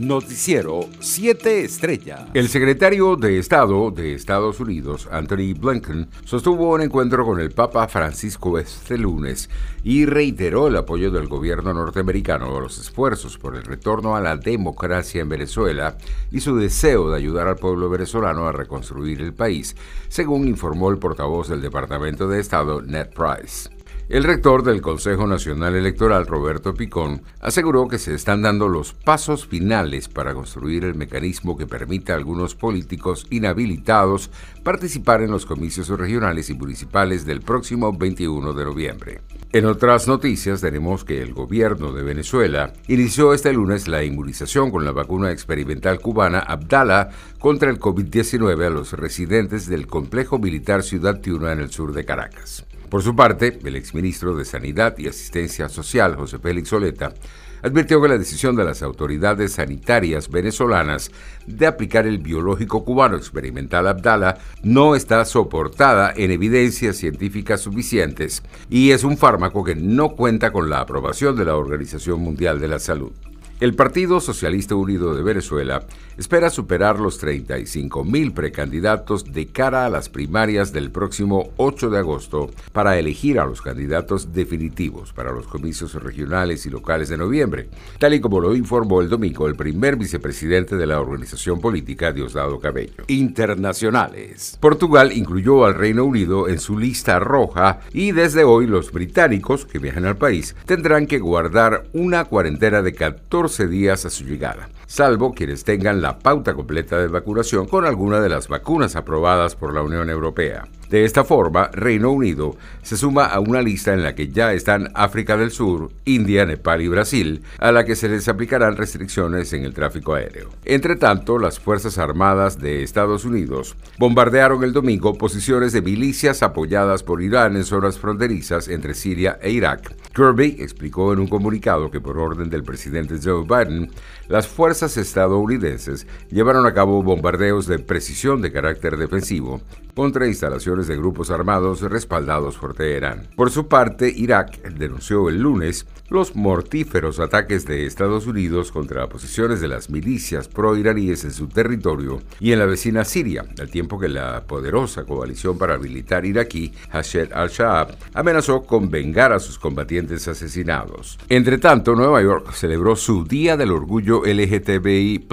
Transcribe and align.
Noticiero 0.00 0.88
7 0.98 1.62
Estrellas. 1.62 2.22
El 2.32 2.48
secretario 2.48 3.16
de 3.16 3.38
Estado 3.38 3.90
de 3.90 4.14
Estados 4.14 4.58
Unidos, 4.58 5.06
Anthony 5.12 5.52
Blinken, 5.54 6.08
sostuvo 6.24 6.70
un 6.70 6.80
encuentro 6.80 7.26
con 7.26 7.38
el 7.38 7.50
Papa 7.50 7.86
Francisco 7.86 8.58
este 8.58 8.96
lunes 8.96 9.50
y 9.84 10.06
reiteró 10.06 10.68
el 10.68 10.76
apoyo 10.76 11.10
del 11.10 11.28
gobierno 11.28 11.74
norteamericano 11.74 12.56
a 12.56 12.60
los 12.60 12.78
esfuerzos 12.78 13.36
por 13.36 13.56
el 13.56 13.62
retorno 13.62 14.16
a 14.16 14.22
la 14.22 14.38
democracia 14.38 15.20
en 15.20 15.28
Venezuela 15.28 15.98
y 16.32 16.40
su 16.40 16.56
deseo 16.56 17.10
de 17.10 17.18
ayudar 17.18 17.46
al 17.46 17.56
pueblo 17.56 17.90
venezolano 17.90 18.46
a 18.46 18.52
reconstruir 18.52 19.20
el 19.20 19.34
país, 19.34 19.76
según 20.08 20.48
informó 20.48 20.88
el 20.88 20.96
portavoz 20.96 21.48
del 21.48 21.60
Departamento 21.60 22.26
de 22.26 22.40
Estado, 22.40 22.80
Ned 22.80 23.08
Price. 23.10 23.68
El 24.10 24.24
rector 24.24 24.64
del 24.64 24.82
Consejo 24.82 25.28
Nacional 25.28 25.76
Electoral, 25.76 26.26
Roberto 26.26 26.74
Picón, 26.74 27.22
aseguró 27.40 27.86
que 27.86 28.00
se 28.00 28.12
están 28.12 28.42
dando 28.42 28.66
los 28.66 28.92
pasos 28.92 29.46
finales 29.46 30.08
para 30.08 30.34
construir 30.34 30.82
el 30.82 30.96
mecanismo 30.96 31.56
que 31.56 31.68
permita 31.68 32.12
a 32.12 32.16
algunos 32.16 32.56
políticos 32.56 33.28
inhabilitados 33.30 34.32
participar 34.64 35.22
en 35.22 35.30
los 35.30 35.46
comicios 35.46 35.88
regionales 35.90 36.50
y 36.50 36.54
municipales 36.54 37.24
del 37.24 37.40
próximo 37.40 37.96
21 37.96 38.52
de 38.52 38.64
noviembre. 38.64 39.20
En 39.52 39.66
otras 39.66 40.08
noticias 40.08 40.60
tenemos 40.60 41.04
que 41.04 41.22
el 41.22 41.32
gobierno 41.32 41.92
de 41.92 42.02
Venezuela 42.02 42.72
inició 42.88 43.32
este 43.32 43.52
lunes 43.52 43.86
la 43.86 44.02
inmunización 44.02 44.72
con 44.72 44.84
la 44.84 44.90
vacuna 44.90 45.30
experimental 45.30 46.00
cubana 46.00 46.40
Abdala 46.40 47.10
contra 47.38 47.70
el 47.70 47.78
COVID-19 47.78 48.66
a 48.66 48.70
los 48.70 48.92
residentes 48.92 49.68
del 49.68 49.86
complejo 49.86 50.40
militar 50.40 50.82
Ciudad 50.82 51.20
Tiuna 51.20 51.52
en 51.52 51.60
el 51.60 51.70
sur 51.70 51.92
de 51.92 52.04
Caracas. 52.04 52.66
Por 52.90 53.04
su 53.04 53.14
parte, 53.14 53.56
el 53.64 53.76
exministro 53.76 54.34
de 54.34 54.44
Sanidad 54.44 54.98
y 54.98 55.06
Asistencia 55.06 55.68
Social, 55.68 56.16
José 56.16 56.40
Félix 56.40 56.70
Soleta, 56.70 57.14
advirtió 57.62 58.02
que 58.02 58.08
la 58.08 58.18
decisión 58.18 58.56
de 58.56 58.64
las 58.64 58.82
autoridades 58.82 59.52
sanitarias 59.52 60.28
venezolanas 60.28 61.12
de 61.46 61.68
aplicar 61.68 62.08
el 62.08 62.18
biológico 62.18 62.84
cubano 62.84 63.16
experimental 63.16 63.86
Abdala 63.86 64.38
no 64.64 64.96
está 64.96 65.24
soportada 65.24 66.12
en 66.16 66.32
evidencias 66.32 66.96
científicas 66.96 67.60
suficientes 67.60 68.42
y 68.68 68.90
es 68.90 69.04
un 69.04 69.16
fármaco 69.16 69.62
que 69.62 69.76
no 69.76 70.16
cuenta 70.16 70.50
con 70.50 70.68
la 70.68 70.80
aprobación 70.80 71.36
de 71.36 71.44
la 71.44 71.54
Organización 71.54 72.20
Mundial 72.20 72.58
de 72.58 72.68
la 72.68 72.80
Salud. 72.80 73.12
El 73.60 73.74
Partido 73.74 74.20
Socialista 74.20 74.74
Unido 74.74 75.14
de 75.14 75.22
Venezuela 75.22 75.84
espera 76.16 76.48
superar 76.48 76.98
los 76.98 77.18
35 77.18 78.04
mil 78.06 78.32
precandidatos 78.32 79.34
de 79.34 79.48
cara 79.48 79.84
a 79.84 79.90
las 79.90 80.08
primarias 80.08 80.72
del 80.72 80.90
próximo 80.90 81.50
8 81.58 81.90
de 81.90 81.98
agosto 81.98 82.50
para 82.72 82.98
elegir 82.98 83.38
a 83.38 83.44
los 83.44 83.60
candidatos 83.60 84.32
definitivos 84.32 85.12
para 85.12 85.30
los 85.30 85.46
comicios 85.46 85.92
regionales 85.92 86.64
y 86.64 86.70
locales 86.70 87.10
de 87.10 87.18
noviembre, 87.18 87.68
tal 87.98 88.14
y 88.14 88.20
como 88.20 88.40
lo 88.40 88.56
informó 88.56 89.02
el 89.02 89.10
domingo 89.10 89.46
el 89.46 89.56
primer 89.56 89.96
vicepresidente 89.96 90.76
de 90.76 90.86
la 90.86 90.98
organización 90.98 91.60
política 91.60 92.12
Diosdado 92.12 92.60
Cabello. 92.60 93.04
Internacionales. 93.08 94.56
Portugal 94.58 95.12
incluyó 95.12 95.66
al 95.66 95.74
Reino 95.74 96.04
Unido 96.04 96.48
en 96.48 96.60
su 96.60 96.78
lista 96.78 97.18
roja 97.18 97.80
y 97.92 98.12
desde 98.12 98.42
hoy 98.44 98.66
los 98.66 98.90
británicos 98.90 99.66
que 99.66 99.78
viajan 99.78 100.06
al 100.06 100.16
país 100.16 100.56
tendrán 100.64 101.06
que 101.06 101.18
guardar 101.18 101.84
una 101.92 102.24
cuarentena 102.24 102.80
de 102.80 102.94
14 102.94 103.49
días 103.58 104.04
a 104.06 104.10
su 104.10 104.24
llegada, 104.24 104.68
salvo 104.86 105.34
quienes 105.34 105.64
tengan 105.64 106.00
la 106.00 106.18
pauta 106.18 106.54
completa 106.54 106.98
de 106.98 107.08
vacunación 107.08 107.66
con 107.66 107.84
alguna 107.84 108.20
de 108.20 108.28
las 108.28 108.48
vacunas 108.48 108.96
aprobadas 108.96 109.56
por 109.56 109.74
la 109.74 109.82
Unión 109.82 110.08
Europea. 110.08 110.68
De 110.90 111.04
esta 111.04 111.22
forma, 111.22 111.68
Reino 111.68 112.10
Unido 112.10 112.56
se 112.82 112.96
suma 112.96 113.26
a 113.26 113.38
una 113.38 113.62
lista 113.62 113.94
en 113.94 114.02
la 114.02 114.16
que 114.16 114.30
ya 114.30 114.52
están 114.52 114.90
África 114.94 115.36
del 115.36 115.52
Sur, 115.52 115.92
India, 116.04 116.44
Nepal 116.44 116.82
y 116.82 116.88
Brasil, 116.88 117.42
a 117.60 117.70
la 117.70 117.84
que 117.84 117.94
se 117.94 118.08
les 118.08 118.26
aplicarán 118.26 118.76
restricciones 118.76 119.52
en 119.52 119.64
el 119.64 119.72
tráfico 119.72 120.14
aéreo. 120.14 120.50
Entre 120.64 120.96
tanto, 120.96 121.38
las 121.38 121.60
Fuerzas 121.60 121.96
Armadas 121.98 122.58
de 122.58 122.82
Estados 122.82 123.24
Unidos 123.24 123.76
bombardearon 123.98 124.64
el 124.64 124.72
domingo 124.72 125.14
posiciones 125.14 125.72
de 125.72 125.80
milicias 125.80 126.42
apoyadas 126.42 127.04
por 127.04 127.22
Irán 127.22 127.54
en 127.54 127.64
zonas 127.64 127.96
fronterizas 127.96 128.66
entre 128.66 128.94
Siria 128.94 129.38
e 129.40 129.52
Irak. 129.52 129.94
Kirby 130.12 130.56
explicó 130.58 131.12
en 131.12 131.20
un 131.20 131.28
comunicado 131.28 131.92
que 131.92 132.00
por 132.00 132.18
orden 132.18 132.50
del 132.50 132.64
presidente 132.64 133.20
Joe 133.22 133.44
Biden, 133.44 133.92
las 134.26 134.48
fuerzas 134.48 134.96
estadounidenses 134.96 136.08
llevaron 136.30 136.66
a 136.66 136.74
cabo 136.74 137.00
bombardeos 137.04 137.68
de 137.68 137.78
precisión 137.78 138.42
de 138.42 138.50
carácter 138.50 138.96
defensivo 138.96 139.60
contra 139.94 140.26
instalaciones 140.26 140.79
de 140.86 140.96
grupos 140.96 141.30
armados 141.30 141.80
respaldados 141.82 142.56
por 142.56 142.74
Teherán. 142.74 143.28
Por 143.36 143.50
su 143.50 143.68
parte, 143.68 144.12
Irak 144.14 144.62
denunció 144.70 145.28
el 145.28 145.40
lunes 145.40 145.86
los 146.08 146.34
mortíferos 146.34 147.20
ataques 147.20 147.66
de 147.66 147.86
Estados 147.86 148.26
Unidos 148.26 148.72
contra 148.72 149.08
posiciones 149.08 149.60
de 149.60 149.68
las 149.68 149.90
milicias 149.90 150.48
pro-iraníes 150.48 151.24
en 151.24 151.32
su 151.32 151.46
territorio 151.46 152.20
y 152.40 152.52
en 152.52 152.58
la 152.58 152.66
vecina 152.66 153.04
Siria, 153.04 153.44
al 153.60 153.70
tiempo 153.70 153.98
que 153.98 154.08
la 154.08 154.42
poderosa 154.44 155.04
coalición 155.04 155.56
paramilitar 155.56 156.24
iraquí, 156.24 156.72
Hashed 156.90 157.32
al-Shaab, 157.32 157.96
amenazó 158.14 158.62
con 158.62 158.90
vengar 158.90 159.32
a 159.32 159.38
sus 159.38 159.58
combatientes 159.58 160.26
asesinados. 160.26 161.18
Entre 161.28 161.58
tanto, 161.58 161.94
Nueva 161.94 162.20
York 162.22 162.52
celebró 162.52 162.96
su 162.96 163.24
Día 163.24 163.56
del 163.56 163.70
Orgullo 163.70 164.22
LGTBI 164.24 165.28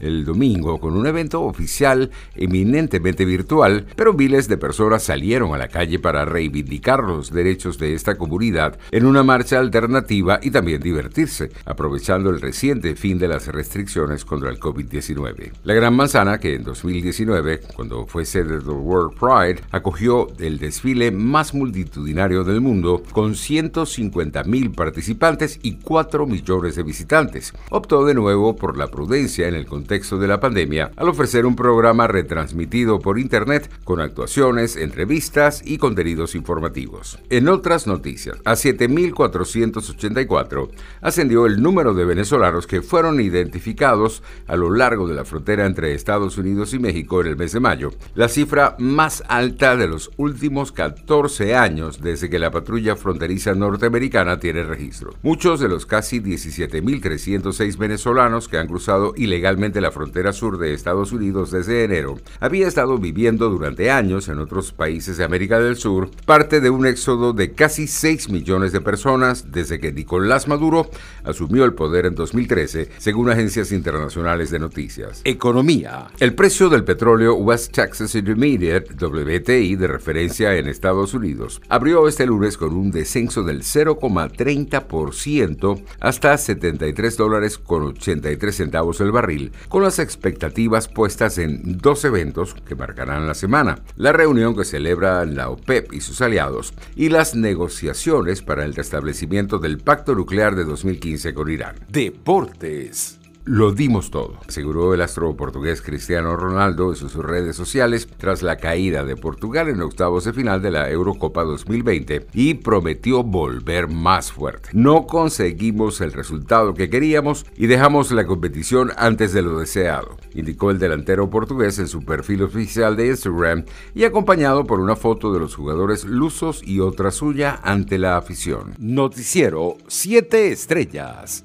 el 0.00 0.24
domingo 0.24 0.78
con 0.78 0.96
un 0.96 1.06
evento 1.06 1.42
oficial 1.42 2.10
eminentemente 2.34 3.24
virtual, 3.24 3.86
pero 3.96 4.12
miles 4.12 4.48
de 4.48 4.56
personas 4.56 4.73
salieron 4.98 5.54
a 5.54 5.58
la 5.58 5.68
calle 5.68 5.98
para 5.98 6.24
reivindicar 6.24 7.02
los 7.02 7.30
derechos 7.30 7.78
de 7.78 7.94
esta 7.94 8.16
comunidad 8.16 8.78
en 8.90 9.06
una 9.06 9.22
marcha 9.22 9.58
alternativa 9.58 10.40
y 10.42 10.50
también 10.50 10.80
divertirse, 10.80 11.50
aprovechando 11.64 12.30
el 12.30 12.40
reciente 12.40 12.96
fin 12.96 13.18
de 13.18 13.28
las 13.28 13.46
restricciones 13.48 14.24
contra 14.24 14.50
el 14.50 14.58
COVID-19. 14.58 15.52
La 15.64 15.74
Gran 15.74 15.94
Manzana, 15.94 16.38
que 16.38 16.54
en 16.54 16.64
2019, 16.64 17.60
cuando 17.74 18.06
fue 18.06 18.24
sede 18.24 18.58
del 18.58 18.68
World 18.68 19.18
Pride, 19.18 19.62
acogió 19.70 20.28
el 20.38 20.58
desfile 20.58 21.10
más 21.10 21.54
multitudinario 21.54 22.44
del 22.44 22.60
mundo 22.60 23.02
con 23.12 23.34
150 23.34 24.44
mil 24.44 24.70
participantes 24.72 25.58
y 25.62 25.76
4 25.76 26.26
millones 26.26 26.76
de 26.76 26.82
visitantes. 26.82 27.52
Optó 27.70 28.04
de 28.04 28.14
nuevo 28.14 28.56
por 28.56 28.76
la 28.76 28.88
prudencia 28.88 29.48
en 29.48 29.54
el 29.54 29.66
contexto 29.66 30.18
de 30.18 30.28
la 30.28 30.40
pandemia 30.40 30.90
al 30.96 31.08
ofrecer 31.08 31.46
un 31.46 31.56
programa 31.56 32.06
retransmitido 32.06 33.00
por 33.00 33.18
Internet 33.18 33.70
con 33.84 34.00
actuaciones, 34.00 34.63
entrevistas 34.64 35.62
y 35.64 35.78
contenidos 35.78 36.34
informativos. 36.34 37.18
En 37.30 37.48
otras 37.48 37.86
noticias, 37.86 38.38
a 38.44 38.52
7.400 38.52 39.90
84, 39.90 40.70
ascendió 41.00 41.46
el 41.46 41.62
número 41.62 41.94
de 41.94 42.04
venezolanos 42.04 42.66
que 42.66 42.82
fueron 42.82 43.20
identificados 43.20 44.22
a 44.46 44.56
lo 44.56 44.70
largo 44.70 45.06
de 45.08 45.14
la 45.14 45.24
frontera 45.24 45.66
entre 45.66 45.94
Estados 45.94 46.38
Unidos 46.38 46.74
y 46.74 46.78
México 46.78 47.20
en 47.20 47.28
el 47.28 47.36
mes 47.36 47.52
de 47.52 47.60
mayo, 47.60 47.92
la 48.14 48.28
cifra 48.28 48.76
más 48.78 49.22
alta 49.28 49.76
de 49.76 49.88
los 49.88 50.10
últimos 50.16 50.72
14 50.72 51.54
años 51.54 52.00
desde 52.00 52.30
que 52.30 52.38
la 52.38 52.50
patrulla 52.50 52.96
fronteriza 52.96 53.54
norteamericana 53.54 54.38
tiene 54.38 54.64
registro. 54.64 55.14
Muchos 55.22 55.60
de 55.60 55.68
los 55.68 55.86
casi 55.86 56.20
17.306 56.20 57.76
venezolanos 57.76 58.48
que 58.48 58.58
han 58.58 58.68
cruzado 58.68 59.14
ilegalmente 59.16 59.80
la 59.80 59.90
frontera 59.90 60.32
sur 60.32 60.58
de 60.58 60.74
Estados 60.74 61.12
Unidos 61.12 61.50
desde 61.50 61.84
enero 61.84 62.18
habían 62.40 62.68
estado 62.68 62.98
viviendo 62.98 63.48
durante 63.50 63.90
años 63.90 64.28
en 64.28 64.38
otros 64.44 64.72
países 64.72 65.16
de 65.16 65.24
América 65.24 65.58
del 65.58 65.76
Sur, 65.76 66.10
parte 66.24 66.60
de 66.60 66.70
un 66.70 66.86
éxodo 66.86 67.32
de 67.32 67.52
casi 67.52 67.86
6 67.86 68.30
millones 68.30 68.72
de 68.72 68.80
personas 68.80 69.50
desde 69.50 69.80
que 69.80 69.92
Nicolás 69.92 70.48
Maduro 70.48 70.90
asumió 71.24 71.64
el 71.64 71.74
poder 71.74 72.06
en 72.06 72.14
2013, 72.14 72.90
según 72.98 73.30
agencias 73.30 73.72
internacionales 73.72 74.50
de 74.50 74.58
noticias. 74.58 75.22
Economía. 75.24 76.08
El 76.20 76.34
precio 76.34 76.68
del 76.68 76.84
petróleo 76.84 77.34
West 77.34 77.72
Texas 77.72 78.14
Intermediate, 78.14 78.94
WTI, 78.94 79.76
de 79.76 79.88
referencia 79.88 80.56
en 80.56 80.68
Estados 80.68 81.14
Unidos, 81.14 81.60
abrió 81.68 82.06
este 82.06 82.26
lunes 82.26 82.56
con 82.56 82.74
un 82.74 82.90
descenso 82.90 83.42
del 83.42 83.62
0,30% 83.62 85.82
hasta 86.00 86.38
73 86.38 87.16
dólares 87.16 87.58
con 87.58 87.82
83 87.82 88.54
centavos 88.54 89.00
el 89.00 89.12
barril, 89.12 89.52
con 89.68 89.82
las 89.82 89.98
expectativas 89.98 90.88
puestas 90.88 91.38
en 91.38 91.78
dos 91.78 92.04
eventos 92.04 92.54
que 92.54 92.74
marcarán 92.74 93.26
la 93.26 93.34
semana. 93.34 93.78
La 93.96 94.12
reunión 94.34 94.56
que 94.56 94.64
celebra 94.64 95.24
la 95.24 95.48
OPEP 95.48 95.92
y 95.92 96.00
sus 96.00 96.20
aliados 96.20 96.74
y 96.96 97.08
las 97.08 97.34
negociaciones 97.34 98.42
para 98.42 98.64
el 98.64 98.74
restablecimiento 98.74 99.58
del 99.58 99.78
pacto 99.78 100.14
nuclear 100.14 100.56
de 100.56 100.64
2015 100.64 101.34
con 101.34 101.50
Irán. 101.50 101.76
Deportes. 101.88 103.23
Lo 103.46 103.72
dimos 103.72 104.10
todo, 104.10 104.38
aseguró 104.48 104.94
el 104.94 105.02
astro 105.02 105.36
portugués 105.36 105.82
Cristiano 105.82 106.34
Ronaldo 106.34 106.88
en 106.88 106.96
sus 106.96 107.12
redes 107.12 107.54
sociales 107.54 108.08
tras 108.16 108.42
la 108.42 108.56
caída 108.56 109.04
de 109.04 109.16
Portugal 109.16 109.68
en 109.68 109.82
octavos 109.82 110.24
de 110.24 110.32
final 110.32 110.62
de 110.62 110.70
la 110.70 110.90
Eurocopa 110.90 111.44
2020 111.44 112.28
y 112.32 112.54
prometió 112.54 113.22
volver 113.22 113.88
más 113.88 114.32
fuerte. 114.32 114.70
No 114.72 115.06
conseguimos 115.06 116.00
el 116.00 116.14
resultado 116.14 116.72
que 116.72 116.88
queríamos 116.88 117.44
y 117.54 117.66
dejamos 117.66 118.12
la 118.12 118.24
competición 118.24 118.92
antes 118.96 119.34
de 119.34 119.42
lo 119.42 119.58
deseado, 119.58 120.16
indicó 120.32 120.70
el 120.70 120.78
delantero 120.78 121.28
portugués 121.28 121.78
en 121.78 121.88
su 121.88 122.02
perfil 122.02 122.44
oficial 122.44 122.96
de 122.96 123.08
Instagram 123.08 123.66
y 123.94 124.04
acompañado 124.04 124.64
por 124.64 124.80
una 124.80 124.96
foto 124.96 125.34
de 125.34 125.40
los 125.40 125.54
jugadores 125.54 126.06
lusos 126.06 126.62
y 126.64 126.80
otra 126.80 127.10
suya 127.10 127.60
ante 127.62 127.98
la 127.98 128.16
afición. 128.16 128.74
Noticiero 128.78 129.76
7 129.86 130.50
estrellas. 130.50 131.44